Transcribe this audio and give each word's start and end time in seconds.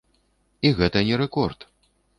І 0.69 0.73
гэта 0.81 1.05
не 1.11 1.21
рэкорд. 1.25 1.59